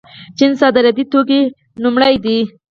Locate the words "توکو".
1.11-1.21